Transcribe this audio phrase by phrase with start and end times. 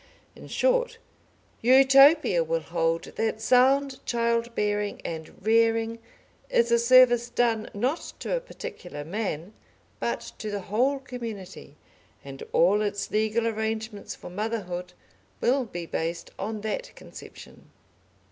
[0.35, 0.97] In short,
[1.61, 5.99] Utopia will hold that sound childbearing and rearing
[6.49, 9.53] is a service done, not to a particular man,
[9.99, 11.75] but to the whole community,
[12.25, 14.93] and all its legal arrangements for motherhood
[15.39, 17.69] will be based on that conception.